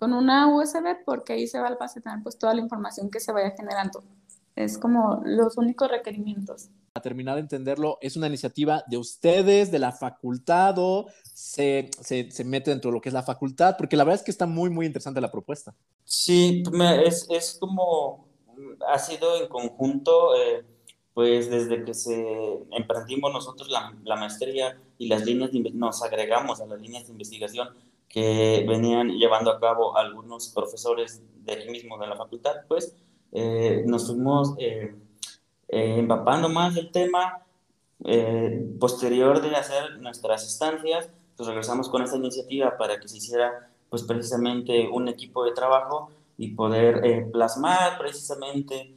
con 0.00 0.14
una 0.14 0.48
USB 0.48 1.04
porque 1.04 1.34
ahí 1.34 1.46
se 1.46 1.58
va 1.58 1.66
a 1.66 1.68
almacenar 1.68 2.22
pues 2.22 2.38
toda 2.38 2.54
la 2.54 2.62
información 2.62 3.10
que 3.10 3.20
se 3.20 3.32
vaya 3.32 3.50
generando. 3.50 4.02
Es 4.56 4.78
como 4.78 5.20
los 5.26 5.58
únicos 5.58 5.90
requerimientos. 5.90 6.70
A 6.94 7.02
terminar 7.02 7.34
de 7.34 7.42
entenderlo, 7.42 7.98
es 8.00 8.16
una 8.16 8.26
iniciativa 8.26 8.82
de 8.86 8.96
ustedes, 8.96 9.70
de 9.70 9.78
la 9.78 9.92
facultad 9.92 10.76
o 10.78 11.08
se, 11.22 11.90
se, 12.00 12.30
se, 12.30 12.44
mete 12.44 12.70
dentro 12.70 12.90
de 12.90 12.94
lo 12.94 13.00
que 13.02 13.10
es 13.10 13.12
la 13.12 13.22
facultad, 13.22 13.76
porque 13.76 13.94
la 13.94 14.04
verdad 14.04 14.20
es 14.20 14.24
que 14.24 14.30
está 14.30 14.46
muy, 14.46 14.70
muy 14.70 14.86
interesante 14.86 15.20
la 15.20 15.30
propuesta. 15.30 15.74
Sí, 16.04 16.62
es, 17.04 17.26
es 17.28 17.58
como, 17.60 18.26
ha 18.88 18.98
sido 18.98 19.36
en 19.42 19.48
conjunto, 19.48 20.34
eh, 20.34 20.64
pues 21.12 21.50
desde 21.50 21.84
que 21.84 21.92
se 21.92 22.58
emprendimos 22.70 23.34
nosotros 23.34 23.68
la, 23.68 23.94
la 24.02 24.16
maestría 24.16 24.80
y 24.96 25.08
las 25.08 25.26
líneas 25.26 25.52
de, 25.52 25.60
nos 25.74 26.02
agregamos 26.02 26.62
a 26.62 26.66
las 26.66 26.80
líneas 26.80 27.04
de 27.04 27.12
investigación 27.12 27.68
que 28.10 28.66
venían 28.68 29.12
llevando 29.12 29.52
a 29.52 29.60
cabo 29.60 29.96
algunos 29.96 30.48
profesores 30.48 31.22
de 31.44 31.52
aquí 31.52 31.70
mismo 31.70 31.96
de 31.96 32.08
la 32.08 32.16
facultad, 32.16 32.56
pues 32.68 32.94
eh, 33.32 33.84
nos 33.86 34.08
fuimos 34.08 34.54
eh, 34.58 34.94
eh, 35.68 35.94
empapando 35.98 36.48
más 36.50 36.74
del 36.74 36.90
tema. 36.90 37.46
posterior 38.80 39.42
de 39.42 39.54
hacer 39.54 40.00
nuestras 40.00 40.46
estancias, 40.46 41.10
pues 41.36 41.46
regresamos 41.46 41.88
con 41.88 42.02
esta 42.02 42.16
iniciativa 42.16 42.76
para 42.78 42.98
que 42.98 43.08
se 43.08 43.18
hiciera 43.18 43.70
pues 43.90 44.02
precisamente 44.04 44.88
un 44.88 45.08
equipo 45.08 45.44
de 45.44 45.52
trabajo 45.52 46.10
y 46.38 46.54
poder 46.54 47.30
plasmar 47.30 47.98
precisamente 47.98 48.94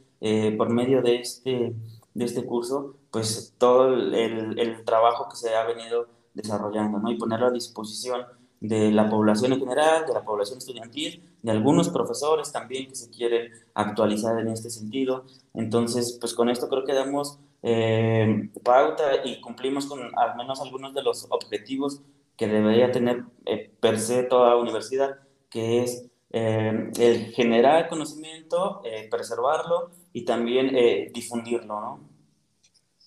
por 0.56 0.70
medio 0.70 1.02
de 1.02 1.16
este, 1.16 1.74
de 2.14 2.24
este 2.24 2.46
curso 2.46 2.96
pues 3.10 3.54
todo 3.58 3.92
el, 3.92 4.58
el, 4.58 4.84
trabajo 4.84 5.28
que 5.28 5.36
se 5.36 5.54
ha 5.54 5.64
venido 5.66 6.08
desarrollando 6.32 6.98
¿no? 6.98 7.10
y 7.10 7.18
ponerlo 7.18 7.48
a 7.48 7.50
disposición 7.50 8.24
de 8.68 8.90
la 8.92 9.10
población 9.10 9.52
en 9.52 9.60
general, 9.60 10.06
de 10.06 10.14
la 10.14 10.24
población 10.24 10.56
estudiantil, 10.56 11.22
de 11.42 11.50
algunos 11.50 11.90
profesores 11.90 12.50
también 12.50 12.88
que 12.88 12.94
se 12.94 13.10
quieren 13.10 13.52
actualizar 13.74 14.38
en 14.40 14.48
este 14.48 14.70
sentido. 14.70 15.26
Entonces, 15.52 16.16
pues 16.18 16.32
con 16.32 16.48
esto 16.48 16.70
creo 16.70 16.84
que 16.84 16.94
damos 16.94 17.38
eh, 17.62 18.48
pauta 18.62 19.22
y 19.22 19.38
cumplimos 19.42 19.84
con 19.84 20.00
al 20.18 20.36
menos 20.36 20.62
algunos 20.62 20.94
de 20.94 21.02
los 21.02 21.26
objetivos 21.28 22.00
que 22.38 22.46
debería 22.46 22.90
tener 22.90 23.24
eh, 23.44 23.70
per 23.80 23.98
se 23.98 24.22
toda 24.22 24.56
universidad, 24.56 25.18
que 25.50 25.82
es 25.82 26.06
eh, 26.30 26.90
el 26.98 27.32
generar 27.34 27.88
conocimiento, 27.90 28.80
preservarlo 29.10 29.90
y 30.14 30.24
también 30.24 30.74
difundirlo, 31.12 31.80
¿no? 31.80 32.13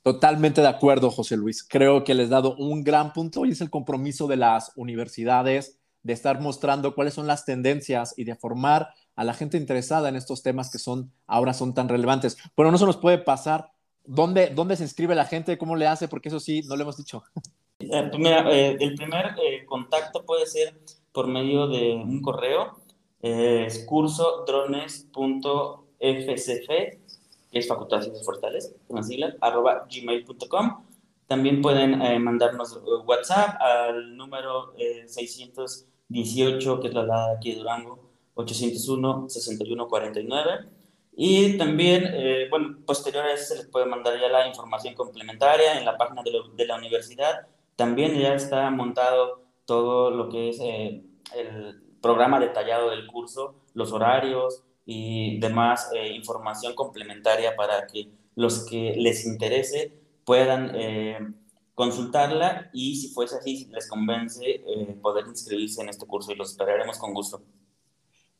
Totalmente 0.07 0.61
de 0.61 0.69
acuerdo, 0.69 1.11
José 1.11 1.35
Luis. 1.35 1.67
Creo 1.67 2.05
que 2.05 2.13
les 2.13 2.27
he 2.27 2.31
dado 2.31 2.55
un 2.55 2.81
gran 2.81 3.11
punto 3.11 3.43
y 3.45 3.51
es 3.51 3.59
el 3.59 3.69
compromiso 3.69 4.25
de 4.25 4.37
las 4.37 4.71
universidades 4.77 5.81
de 6.01 6.13
estar 6.13 6.39
mostrando 6.39 6.95
cuáles 6.95 7.13
son 7.13 7.27
las 7.27 7.43
tendencias 7.43 8.13
y 8.15 8.23
de 8.23 8.37
formar 8.37 8.93
a 9.17 9.25
la 9.25 9.33
gente 9.33 9.57
interesada 9.57 10.07
en 10.07 10.15
estos 10.15 10.43
temas 10.43 10.71
que 10.71 10.77
son 10.77 11.11
ahora 11.25 11.53
son 11.53 11.73
tan 11.73 11.89
relevantes. 11.89 12.37
Pero 12.55 12.71
no 12.71 12.77
se 12.77 12.85
nos 12.85 12.95
puede 12.95 13.17
pasar 13.17 13.73
dónde, 14.05 14.47
dónde 14.47 14.77
se 14.77 14.83
inscribe 14.83 15.13
la 15.13 15.25
gente, 15.25 15.57
cómo 15.57 15.75
le 15.75 15.87
hace, 15.87 16.07
porque 16.07 16.29
eso 16.29 16.39
sí, 16.39 16.61
no 16.61 16.77
lo 16.77 16.83
hemos 16.83 16.95
dicho. 16.95 17.23
Eh, 17.79 18.09
pues 18.09 18.23
eh, 18.25 18.77
el 18.79 18.95
primer 18.95 19.35
eh, 19.43 19.65
contacto 19.65 20.23
puede 20.25 20.45
ser 20.45 20.79
por 21.11 21.27
medio 21.27 21.67
de 21.67 21.95
un 21.95 22.21
correo, 22.21 22.81
es 23.21 23.85
curso 23.85 24.45
que 27.51 27.59
es 27.59 27.67
Facultad 27.67 27.97
de 27.97 28.03
Ciencias 28.03 28.25
Forestales, 28.25 28.73
con 28.87 29.03
siglas, 29.03 29.35
arroba 29.41 29.85
gmail.com. 29.89 30.85
También 31.27 31.61
pueden 31.61 32.01
eh, 32.01 32.17
mandarnos 32.19 32.77
eh, 32.77 32.79
WhatsApp 33.05 33.61
al 33.61 34.15
número 34.15 34.73
618, 34.77 36.75
eh, 36.75 36.79
que 36.79 36.87
es 36.87 36.93
la 36.93 37.05
de 37.05 37.35
aquí 37.35 37.51
de 37.51 37.57
Durango, 37.57 37.99
801-6149. 38.35 40.69
Y 41.19 41.57
también, 41.57 42.13
bueno, 42.51 42.77
posterior 42.85 43.25
a 43.25 43.33
eso 43.33 43.45
se 43.45 43.55
les 43.55 43.65
puede 43.65 43.87
mandar 43.87 44.21
ya 44.21 44.29
la 44.29 44.47
información 44.47 44.93
complementaria 44.93 45.79
en 45.79 45.85
la 45.85 45.97
página 45.97 46.21
de, 46.21 46.31
de 46.55 46.65
la 46.67 46.77
universidad. 46.77 47.47
También 47.75 48.19
ya 48.19 48.35
está 48.35 48.69
montado 48.69 49.41
todo 49.65 50.11
lo 50.11 50.29
que 50.29 50.49
es 50.49 50.59
el 50.59 51.81
programa 52.01 52.39
detallado 52.39 52.91
del 52.91 53.07
curso, 53.07 53.55
los 53.73 53.93
horarios, 53.93 54.63
y 54.89 55.37
demás 55.41 55.89
eh, 55.93 56.13
información 56.13 56.73
complementaria 56.73 57.57
para 57.57 57.85
que 57.85 58.09
los 58.35 58.65
que 58.65 58.95
les 58.97 59.25
interese 59.25 59.91
puedan 60.23 60.71
eh, 60.75 61.19
consultarla 61.75 62.69
y 62.71 62.95
si 62.95 63.09
fuese 63.09 63.35
así, 63.35 63.67
les 63.69 63.89
convence 63.89 64.45
eh, 64.45 64.97
poder 65.01 65.25
inscribirse 65.27 65.81
en 65.81 65.89
este 65.89 66.07
curso 66.07 66.31
y 66.31 66.35
los 66.35 66.51
esperaremos 66.51 66.97
con 66.97 67.13
gusto. 67.13 67.43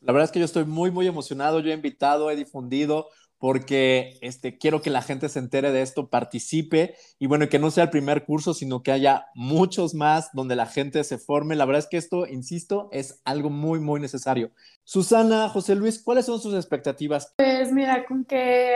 La 0.08 0.14
verdad 0.14 0.24
es 0.24 0.32
que 0.32 0.40
yo 0.40 0.46
estoy 0.46 0.64
muy, 0.64 0.90
muy 0.90 1.06
emocionado. 1.06 1.60
Yo 1.60 1.70
he 1.70 1.74
invitado, 1.74 2.32
he 2.32 2.38
difundido 2.38 3.10
porque 3.40 4.18
este, 4.22 4.58
quiero 4.58 4.82
que 4.82 4.90
la 4.90 5.02
gente 5.02 5.28
se 5.28 5.40
entere 5.40 5.74
de 5.74 5.82
esto, 5.82 6.10
participe 6.10 6.96
y 7.20 7.28
bueno, 7.28 7.50
que 7.50 7.60
no 7.60 7.72
sea 7.72 7.84
el 7.84 7.90
primer 7.90 8.24
curso, 8.24 8.54
sino 8.54 8.82
que 8.82 8.94
haya 8.94 9.28
muchos 9.36 9.94
más 9.94 10.30
donde 10.32 10.56
la 10.56 10.66
gente 10.66 11.04
se 11.04 11.18
forme. 11.18 11.58
La 11.58 11.66
verdad 11.66 11.84
es 11.84 11.90
que 11.90 11.98
esto, 11.98 12.26
insisto, 12.26 12.88
es 12.94 13.22
algo 13.26 13.50
muy, 13.50 13.82
muy 13.82 14.00
necesario. 14.00 14.52
Susana, 14.86 15.50
José 15.50 15.76
Luis, 15.76 16.02
¿cuáles 16.02 16.26
son 16.26 16.40
sus 16.40 16.56
expectativas? 16.56 17.34
Pues 17.36 17.74
mira, 17.74 18.06
con 18.06 18.24
que 18.24 18.76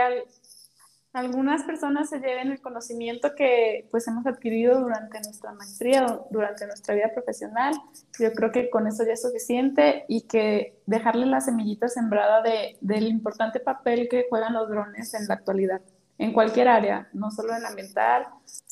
algunas 1.14 1.64
personas 1.64 2.10
se 2.10 2.20
lleven 2.20 2.52
el 2.52 2.62
conocimiento 2.62 3.36
que 3.36 3.88
pues 3.92 4.08
hemos 4.08 4.26
adquirido 4.26 4.80
durante 4.80 5.20
nuestra 5.20 5.52
maestría, 5.54 6.22
durante 6.30 6.66
nuestra 6.66 6.96
vida 6.96 7.12
profesional. 7.14 7.74
Yo 8.18 8.32
creo 8.32 8.52
que 8.52 8.70
con 8.70 8.88
eso 8.88 9.04
ya 9.06 9.14
es 9.14 9.22
suficiente 9.22 10.06
y 10.08 10.22
que 10.22 10.80
dejarle 10.86 11.26
la 11.26 11.42
semillita 11.42 11.90
sembrada 11.90 12.42
de, 12.42 12.78
del 12.80 13.08
importante 13.08 13.60
papel 13.60 14.08
que 14.10 14.26
juegan 14.30 14.54
los 14.54 14.70
drones 14.70 15.14
en 15.14 15.28
la 15.28 15.34
actualidad, 15.34 15.82
en 16.18 16.32
cualquier 16.32 16.70
área, 16.70 17.10
no 17.12 17.30
solo 17.30 17.56
en 17.56 17.66
ambiental, 17.66 18.28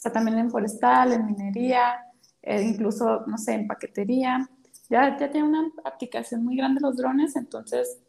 o 0.06 0.12
también 0.12 0.38
en 0.38 0.50
forestal, 0.50 1.12
en 1.12 1.26
minería, 1.26 2.06
eh, 2.42 2.62
incluso, 2.62 3.26
no 3.28 3.38
sé, 3.38 3.54
en 3.54 3.68
paquetería. 3.68 4.50
Ya, 4.90 5.18
ya 5.18 5.30
tiene 5.30 5.48
una 5.48 5.72
aplicación 5.84 6.46
muy 6.46 6.56
grande 6.56 6.80
los 6.80 6.96
drones, 6.96 7.36
entonces, 7.36 8.00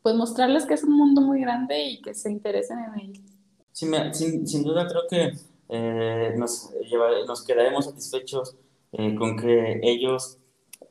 pues 0.00 0.14
mostrarles 0.14 0.64
que 0.64 0.74
es 0.74 0.84
un 0.84 0.96
mundo 0.96 1.20
muy 1.22 1.40
grande 1.40 1.82
y 1.82 2.00
que 2.00 2.14
se 2.14 2.30
interesen 2.30 2.78
en 2.78 2.94
él 3.82 4.14
sin, 4.14 4.46
sin, 4.46 4.64
duda 4.64 4.86
creo 4.86 5.02
que 5.08 5.32
eh, 5.68 6.34
nos, 6.36 6.70
nos 7.26 7.44
quedaremos 7.44 7.84
satisfechos 7.84 8.56
eh, 8.92 9.14
con 9.14 9.36
que 9.36 9.80
ellos 9.82 10.38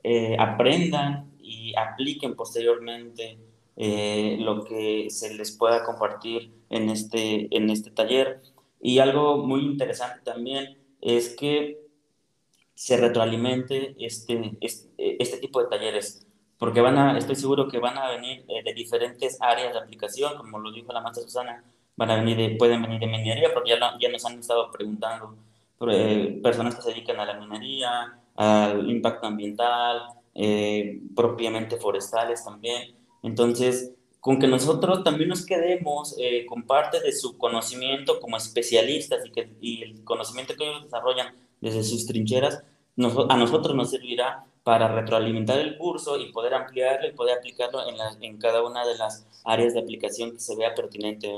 eh, 0.04 0.38
aprendan 0.40 1.32
y 1.40 1.76
apliquen 1.76 2.36
posteriormente 2.36 3.40
lo 3.80 4.64
que 4.64 5.08
se 5.12 5.36
les 5.36 5.52
pueda 5.52 5.84
compartir 5.84 6.52
en 6.72 6.90
este, 6.90 7.56
en 7.56 7.70
este 7.70 7.92
taller. 7.92 8.42
Y 8.82 8.98
algo 8.98 9.38
muy 9.38 9.62
interesante 9.62 10.20
también 10.24 10.80
es 11.00 11.36
que 11.36 11.80
se 12.74 12.98
retroalimente 12.98 13.96
este, 14.00 14.58
este, 14.62 15.22
este 15.22 15.38
tipo 15.38 15.62
de 15.62 15.70
talleres 15.70 16.26
porque 16.58 16.82
van 16.82 16.98
a, 16.98 17.18
estoy 17.20 17.36
seguro 17.36 17.68
que 17.68 17.78
van 17.78 18.00
a 18.00 18.10
venir 18.10 18.44
de 18.48 18.74
diferentes 18.74 19.38
áreas 19.40 19.74
de 19.74 19.80
aplicación, 19.80 20.38
como 20.38 20.58
lo 20.58 20.72
dijo 20.72 20.92
la 20.92 21.02
maestra 21.02 21.24
Susana, 21.24 21.64
van 21.98 22.12
a 22.12 22.16
venir 22.16 22.58
pueden 22.58 22.82
venir 22.82 23.00
de 23.00 23.08
minería, 23.08 23.50
porque 23.54 23.72
ya, 23.72 23.80
ya 24.00 24.10
nos 24.10 24.26
han 24.26 24.40
estado 24.40 24.72
preguntando 24.72 25.36
eh, 25.92 26.40
personas 26.42 26.76
que 26.76 26.82
se 26.82 26.90
dedican 26.90 27.20
a 27.20 27.26
la 27.26 27.34
minería, 27.34 28.18
al 28.36 28.90
impacto 28.90 29.28
ambiental, 29.28 30.04
eh, 30.34 31.02
propiamente 31.16 31.78
forestales 31.78 32.46
también. 32.46 32.96
Entonces, 33.24 33.94
con 34.20 34.40
que 34.40 34.48
nosotros 34.48 35.04
también 35.04 35.30
nos 35.30 35.46
quedemos 35.46 36.16
eh, 36.20 36.46
con 36.46 36.64
parte 36.64 37.00
de 37.00 37.12
su 37.12 37.38
conocimiento 37.38 38.20
como 38.20 38.38
especialistas 38.38 39.26
y, 39.26 39.32
que, 39.32 39.50
y 39.62 39.84
el 39.84 40.04
conocimiento 40.04 40.56
que 40.56 40.68
ellos 40.68 40.84
desarrollan 40.84 41.36
desde 41.62 41.84
sus 41.84 42.06
trincheras, 42.06 42.64
a 43.30 43.38
nosotros 43.38 43.76
nos 43.76 43.92
servirá 43.92 44.44
para 44.64 44.88
retroalimentar 44.90 45.60
el 45.60 45.78
curso 45.78 46.20
y 46.20 46.32
poder 46.32 46.54
ampliarlo 46.56 47.08
y 47.08 47.14
poder 47.14 47.38
aplicarlo 47.38 47.88
en, 47.88 47.96
en 48.22 48.38
cada 48.38 48.64
una 48.64 48.86
de 48.86 48.98
las 48.98 49.26
áreas 49.46 49.74
de 49.74 49.80
aplicación 49.80 50.32
que 50.32 50.40
se 50.40 50.56
vea 50.56 50.76
pertinente. 50.76 51.32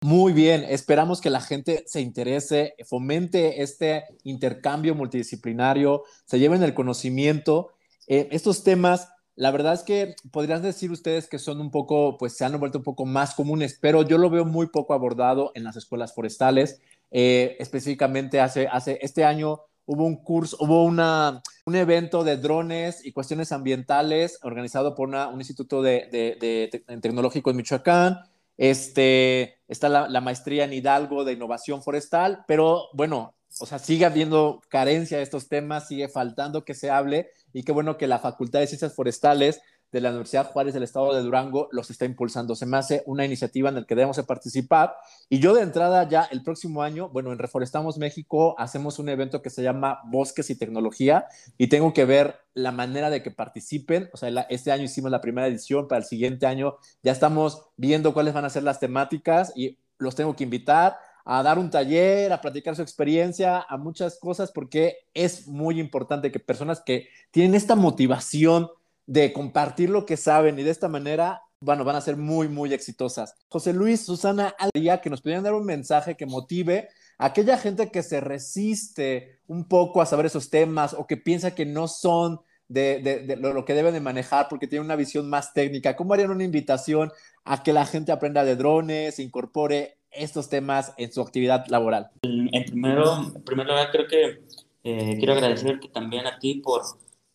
Muy 0.00 0.32
bien, 0.32 0.64
esperamos 0.68 1.20
que 1.20 1.28
la 1.28 1.40
gente 1.40 1.82
se 1.88 2.00
interese, 2.00 2.76
fomente 2.86 3.62
este 3.62 4.04
intercambio 4.22 4.94
multidisciplinario, 4.94 6.04
se 6.24 6.38
lleven 6.38 6.62
el 6.62 6.72
conocimiento. 6.72 7.72
Eh, 8.06 8.28
estos 8.30 8.62
temas, 8.62 9.08
la 9.34 9.50
verdad 9.50 9.74
es 9.74 9.82
que 9.82 10.14
podrían 10.30 10.62
decir 10.62 10.92
ustedes 10.92 11.26
que 11.26 11.40
son 11.40 11.60
un 11.60 11.72
poco, 11.72 12.16
pues 12.16 12.36
se 12.36 12.44
han 12.44 12.58
vuelto 12.60 12.78
un 12.78 12.84
poco 12.84 13.06
más 13.06 13.34
comunes, 13.34 13.76
pero 13.80 14.02
yo 14.02 14.18
lo 14.18 14.30
veo 14.30 14.44
muy 14.44 14.68
poco 14.68 14.94
abordado 14.94 15.50
en 15.56 15.64
las 15.64 15.74
escuelas 15.74 16.14
forestales. 16.14 16.80
Eh, 17.10 17.56
específicamente 17.58 18.40
hace, 18.40 18.68
este 19.02 19.24
año 19.24 19.62
hubo 19.84 20.04
un 20.04 20.22
curso, 20.22 20.56
hubo 20.60 20.84
un 20.84 21.74
evento 21.74 22.22
de 22.22 22.36
drones 22.36 23.04
y 23.04 23.10
cuestiones 23.10 23.50
ambientales 23.50 24.38
organizado 24.42 24.94
por 24.94 25.08
un 25.08 25.40
instituto 25.40 25.82
de, 25.82 26.70
tecnológico 27.02 27.50
en 27.50 27.56
Michoacán. 27.56 28.20
Este, 28.58 29.60
está 29.68 29.88
la, 29.88 30.20
maestría 30.20 30.64
en 30.64 30.72
Hidalgo 30.72 31.24
de 31.24 31.32
innovación 31.32 31.82
forestal, 31.82 32.44
pero 32.48 32.88
bueno, 32.92 33.36
o 33.60 33.66
sea, 33.66 33.78
sigue 33.78 34.04
habiendo 34.04 34.60
carencia 34.68 35.16
de 35.16 35.22
estos 35.22 35.48
temas, 35.48 35.86
sigue 35.88 36.08
faltando 36.08 36.64
que 36.64 36.74
se 36.74 36.90
hable 36.90 37.30
y 37.52 37.62
qué 37.62 37.72
bueno 37.72 37.96
que 37.96 38.08
la 38.08 38.18
Facultad 38.18 38.60
de 38.60 38.66
Ciencias 38.66 38.94
Forestales 38.94 39.60
de 39.92 40.00
la 40.00 40.10
Universidad 40.10 40.50
Juárez 40.50 40.74
del 40.74 40.82
Estado 40.82 41.14
de 41.14 41.22
Durango 41.22 41.68
los 41.72 41.90
está 41.90 42.04
impulsando. 42.04 42.54
Se 42.54 42.66
me 42.66 42.76
hace 42.76 43.02
una 43.06 43.24
iniciativa 43.24 43.68
en 43.68 43.76
la 43.76 43.84
que 43.84 43.94
debemos 43.94 44.18
participar. 44.22 44.96
Y 45.28 45.38
yo 45.38 45.54
de 45.54 45.62
entrada 45.62 46.08
ya 46.08 46.24
el 46.24 46.42
próximo 46.42 46.82
año, 46.82 47.08
bueno, 47.08 47.32
en 47.32 47.38
Reforestamos 47.38 47.98
México 47.98 48.54
hacemos 48.58 48.98
un 48.98 49.08
evento 49.08 49.42
que 49.42 49.50
se 49.50 49.62
llama 49.62 50.00
Bosques 50.04 50.50
y 50.50 50.56
Tecnología 50.56 51.26
y 51.56 51.68
tengo 51.68 51.92
que 51.92 52.04
ver 52.04 52.36
la 52.54 52.72
manera 52.72 53.10
de 53.10 53.22
que 53.22 53.30
participen. 53.30 54.10
O 54.12 54.16
sea, 54.16 54.28
este 54.50 54.72
año 54.72 54.84
hicimos 54.84 55.10
la 55.10 55.20
primera 55.20 55.46
edición, 55.46 55.88
para 55.88 56.00
el 56.00 56.04
siguiente 56.04 56.46
año 56.46 56.76
ya 57.02 57.12
estamos 57.12 57.70
viendo 57.76 58.12
cuáles 58.12 58.34
van 58.34 58.44
a 58.44 58.50
ser 58.50 58.62
las 58.62 58.80
temáticas 58.80 59.52
y 59.56 59.78
los 59.98 60.14
tengo 60.14 60.36
que 60.36 60.44
invitar 60.44 60.98
a 61.30 61.42
dar 61.42 61.58
un 61.58 61.68
taller, 61.68 62.32
a 62.32 62.40
platicar 62.40 62.74
su 62.74 62.80
experiencia, 62.80 63.60
a 63.60 63.76
muchas 63.76 64.18
cosas, 64.18 64.50
porque 64.50 64.96
es 65.12 65.46
muy 65.46 65.78
importante 65.78 66.32
que 66.32 66.40
personas 66.40 66.80
que 66.80 67.08
tienen 67.30 67.54
esta 67.54 67.74
motivación 67.74 68.70
de 69.08 69.32
compartir 69.32 69.88
lo 69.88 70.04
que 70.04 70.18
saben 70.18 70.58
y 70.58 70.62
de 70.62 70.70
esta 70.70 70.86
manera, 70.86 71.40
bueno, 71.60 71.82
van 71.82 71.96
a 71.96 72.00
ser 72.02 72.18
muy, 72.18 72.46
muy 72.46 72.74
exitosas. 72.74 73.34
José 73.48 73.72
Luis, 73.72 74.04
Susana, 74.04 74.54
día 74.74 75.00
que 75.00 75.08
nos 75.08 75.22
pudieran 75.22 75.42
dar 75.42 75.54
un 75.54 75.64
mensaje 75.64 76.14
que 76.14 76.26
motive 76.26 76.90
a 77.16 77.26
aquella 77.26 77.56
gente 77.56 77.90
que 77.90 78.02
se 78.02 78.20
resiste 78.20 79.40
un 79.46 79.66
poco 79.66 80.02
a 80.02 80.06
saber 80.06 80.26
esos 80.26 80.50
temas 80.50 80.92
o 80.92 81.06
que 81.06 81.16
piensa 81.16 81.54
que 81.54 81.64
no 81.64 81.88
son 81.88 82.40
de, 82.68 83.38
lo, 83.40 83.64
que 83.64 83.72
deben 83.72 83.94
de 83.94 84.00
manejar 84.00 84.46
porque 84.50 84.66
tienen 84.66 84.84
una 84.84 84.94
visión 84.94 85.30
más 85.30 85.54
técnica. 85.54 85.96
¿Cómo 85.96 86.12
harían 86.12 86.30
una 86.30 86.44
invitación 86.44 87.10
a 87.46 87.62
que 87.62 87.72
la 87.72 87.86
gente 87.86 88.12
aprenda 88.12 88.44
de 88.44 88.56
drones, 88.56 89.18
incorpore 89.20 89.96
estos 90.10 90.50
temas 90.50 90.92
en 90.98 91.10
su 91.10 91.22
actividad 91.22 91.64
laboral? 91.68 92.10
En, 92.24 92.64
primero, 92.66 93.32
primer 93.46 93.66
lugar, 93.66 93.90
creo 93.90 94.06
que 94.06 94.42
eh, 94.84 95.16
quiero 95.16 95.32
agradecerte 95.32 95.88
también 95.88 96.26
a 96.26 96.38
ti 96.38 96.56
por 96.62 96.82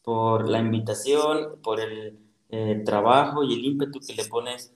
por 0.03 0.50
la 0.50 0.60
invitación, 0.60 1.60
por 1.63 1.79
el 1.79 2.19
eh, 2.50 2.81
trabajo 2.86 3.43
y 3.43 3.53
el 3.53 3.65
ímpetu 3.65 4.00
que 4.00 4.13
le 4.13 4.25
pones 4.25 4.72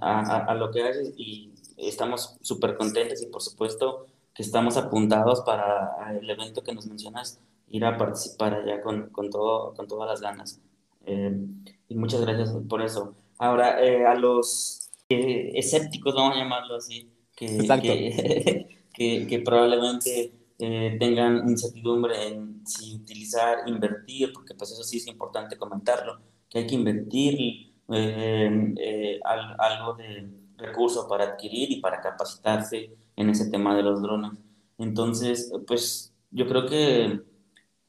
a, 0.00 0.54
lo 0.54 0.70
que 0.70 0.82
haces 0.82 1.14
y 1.16 1.52
estamos 1.76 2.36
súper 2.40 2.76
contentos 2.76 3.22
y 3.22 3.26
por 3.26 3.40
supuesto 3.40 4.08
que 4.34 4.42
estamos 4.42 4.76
apuntados 4.76 5.42
para 5.42 6.18
el 6.20 6.28
evento 6.28 6.62
que 6.62 6.74
nos 6.74 6.86
mencionas, 6.86 7.40
ir 7.68 7.84
a 7.84 7.96
participar 7.96 8.54
allá 8.54 8.80
con, 8.80 9.10
con, 9.10 9.30
todo, 9.30 9.74
con 9.74 9.86
todas 9.86 10.08
las 10.08 10.20
ganas. 10.20 10.60
Eh, 11.06 11.46
y 11.88 11.94
muchas 11.94 12.20
gracias 12.22 12.52
por 12.68 12.82
eso. 12.82 13.14
Ahora, 13.38 13.82
eh, 13.82 14.04
a 14.06 14.14
los 14.14 14.90
escépticos, 15.08 16.14
vamos 16.14 16.36
a 16.36 16.40
llamarlo 16.40 16.76
así, 16.76 17.10
que, 17.34 18.66
que, 18.94 19.26
que 19.26 19.38
probablemente 19.40 20.32
eh, 20.60 20.96
tengan 20.98 21.48
incertidumbre 21.48 22.28
en 22.28 22.66
si 22.66 22.96
utilizar, 22.96 23.60
invertir, 23.66 24.32
porque 24.32 24.54
pues 24.54 24.70
eso 24.72 24.82
sí 24.82 24.98
es 24.98 25.06
importante 25.06 25.56
comentarlo, 25.56 26.20
que 26.48 26.58
hay 26.58 26.66
que 26.66 26.74
invertir 26.74 27.72
eh, 27.88 28.74
eh, 28.76 29.20
algo 29.24 29.94
de 29.94 30.28
recursos 30.58 31.06
para 31.08 31.24
adquirir 31.24 31.72
y 31.72 31.80
para 31.80 32.02
capacitarse 32.02 32.94
en 33.16 33.30
ese 33.30 33.50
tema 33.50 33.74
de 33.74 33.82
los 33.82 34.02
drones. 34.02 34.32
Entonces, 34.76 35.50
pues 35.66 36.12
yo 36.30 36.46
creo 36.46 36.66
que 36.66 37.22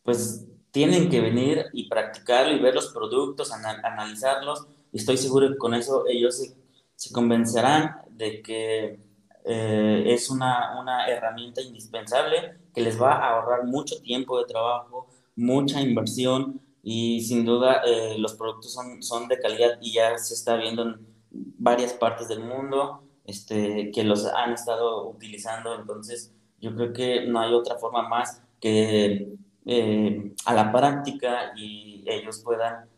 pues 0.03 0.47
tienen 0.71 1.09
que 1.09 1.19
venir 1.19 1.65
y 1.73 1.89
practicarlo 1.89 2.55
y 2.55 2.59
ver 2.59 2.73
los 2.73 2.93
productos, 2.93 3.51
analizarlos, 3.51 4.65
y 4.93 4.97
estoy 4.97 5.17
seguro 5.17 5.49
que 5.49 5.57
con 5.57 5.73
eso 5.73 6.05
ellos 6.07 6.37
se, 6.37 6.55
se 6.95 7.11
convencerán 7.11 7.97
de 8.11 8.41
que 8.41 9.10
eh, 9.43 10.03
es 10.07 10.29
una, 10.29 10.79
una, 10.79 11.07
herramienta 11.07 11.61
indispensable 11.61 12.59
que 12.73 12.81
les 12.81 13.01
va 13.01 13.13
a 13.13 13.31
ahorrar 13.31 13.65
mucho 13.65 13.99
tiempo 14.01 14.37
de 14.37 14.45
trabajo, 14.45 15.07
mucha 15.35 15.81
inversión 15.81 16.61
y 16.83 17.21
sin 17.21 17.45
duda 17.45 17.81
eh, 17.85 18.17
los 18.19 18.35
productos 18.35 18.73
son, 18.73 19.01
son 19.01 19.27
de 19.27 19.39
calidad 19.39 19.79
y 19.81 19.93
ya 19.93 20.17
se 20.17 20.35
está 20.35 20.57
viendo 20.57 20.83
en 20.83 21.07
varias 21.31 21.93
partes 21.93 22.27
del 22.27 22.41
mundo 22.41 23.03
este, 23.25 23.91
que 23.91 24.03
los 24.03 24.25
han 24.25 24.53
estado 24.53 25.09
utilizando. 25.09 25.75
Entonces 25.75 26.33
yo 26.59 26.75
creo 26.75 26.93
que 26.93 27.25
no 27.25 27.39
hay 27.39 27.53
otra 27.53 27.77
forma 27.77 28.07
más 28.07 28.43
que 28.59 29.27
eh, 29.65 30.33
a 30.45 30.53
la 30.53 30.71
práctica 30.71 31.53
y 31.55 32.03
ellos 32.07 32.39
puedan 32.43 32.89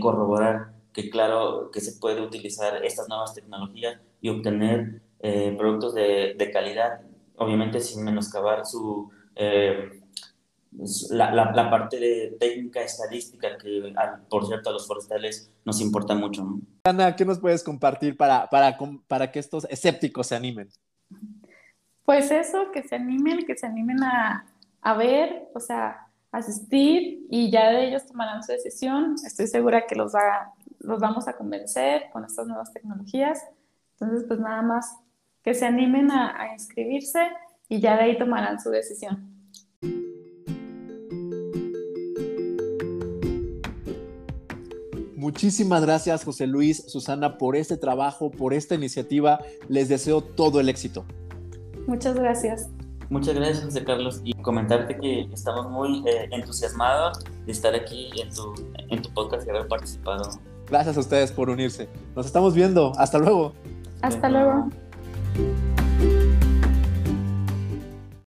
corroborar 0.00 0.72
que 0.92 1.10
claro 1.10 1.70
que 1.70 1.80
se 1.80 2.00
puede 2.00 2.20
utilizar 2.20 2.84
estas 2.84 3.08
nuevas 3.08 3.34
tecnologías 3.34 4.00
y 4.20 4.28
obtener 4.28 5.00
eh, 5.22 5.54
productos 5.56 5.94
de, 5.94 6.34
de, 6.36 6.50
calidad, 6.50 7.00
obviamente 7.36 7.80
sin 7.80 8.04
menoscabar 8.04 8.64
su, 8.64 9.10
eh, 9.34 10.00
la, 11.10 11.34
la, 11.34 11.70
parte 11.70 11.98
de 11.98 12.36
técnica 12.38 12.82
estadística 12.82 13.58
que, 13.58 13.92
por 14.28 14.46
cierto, 14.46 14.70
a 14.70 14.72
los 14.72 14.86
forestales 14.86 15.50
nos 15.64 15.80
importa 15.80 16.14
mucho. 16.14 16.46
Ana, 16.84 17.16
¿qué 17.16 17.24
nos 17.24 17.38
puedes 17.38 17.64
compartir 17.64 18.16
para, 18.16 18.48
para, 18.48 18.78
para 19.08 19.30
que 19.30 19.40
estos 19.40 19.66
escépticos 19.68 20.28
se 20.28 20.36
animen? 20.36 20.68
Pues 22.04 22.30
eso, 22.30 22.70
que 22.72 22.82
se 22.82 22.96
animen, 22.96 23.44
que 23.46 23.56
se 23.56 23.66
animen 23.66 24.02
a, 24.02 24.46
a 24.80 24.94
ver, 24.94 25.48
o 25.54 25.60
sea, 25.60 26.06
asistir 26.32 27.26
y 27.28 27.50
ya 27.50 27.70
de 27.70 27.88
ellos 27.88 28.06
tomarán 28.06 28.42
su 28.42 28.52
decisión. 28.52 29.16
Estoy 29.24 29.48
segura 29.48 29.86
que 29.86 29.96
los, 29.96 30.14
va, 30.14 30.52
los 30.78 31.00
vamos 31.00 31.28
a 31.28 31.36
convencer 31.36 32.04
con 32.12 32.24
estas 32.24 32.46
nuevas 32.46 32.72
tecnologías. 32.72 33.44
Entonces, 33.98 34.24
pues 34.26 34.38
nada 34.38 34.62
más 34.62 34.96
que 35.42 35.54
se 35.54 35.66
animen 35.66 36.10
a, 36.10 36.52
inscribirse 36.52 37.20
y 37.68 37.80
ya 37.80 37.96
de 37.96 38.02
ahí 38.02 38.18
tomarán 38.18 38.60
su 38.60 38.70
decisión. 38.70 39.28
Muchísimas 45.16 45.82
gracias, 45.82 46.24
José 46.24 46.46
Luis, 46.46 46.84
Susana, 46.88 47.38
por 47.38 47.54
este 47.54 47.76
trabajo, 47.76 48.30
por 48.30 48.54
esta 48.54 48.74
iniciativa. 48.74 49.38
Les 49.68 49.88
deseo 49.88 50.22
todo 50.22 50.60
el 50.60 50.68
éxito. 50.68 51.04
Muchas 51.86 52.14
gracias. 52.14 52.70
Muchas 53.10 53.34
gracias, 53.34 53.64
José 53.64 53.84
Carlos. 53.84 54.20
Y 54.24 54.34
comentarte 54.34 54.96
que 54.96 55.28
estamos 55.32 55.70
muy 55.70 56.02
eh, 56.08 56.28
entusiasmados 56.32 57.24
de 57.44 57.52
estar 57.52 57.74
aquí 57.74 58.10
en 58.20 58.30
tu, 58.30 58.54
en 58.88 59.02
tu 59.02 59.12
podcast 59.12 59.46
y 59.46 59.50
haber 59.50 59.68
participado. 59.68 60.30
Gracias 60.68 60.96
a 60.96 61.00
ustedes 61.00 61.32
por 61.32 61.50
unirse. 61.50 61.88
Nos 62.16 62.26
estamos 62.26 62.54
viendo. 62.54 62.92
Hasta 62.96 63.18
luego. 63.18 63.52
Hasta 64.02 64.28
luego. 64.28 64.70
you 65.36 65.69